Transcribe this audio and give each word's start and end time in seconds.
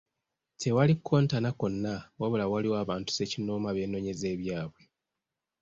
Ttewali 0.53 0.93
kukontana 0.97 1.49
kwonna 1.59 1.93
wabula 2.19 2.43
waliwo 2.51 2.75
abantu 2.83 3.09
ssekinnoomu 3.11 3.65
abeenoonyeza 3.67 4.25
ebyabwe. 4.35 4.81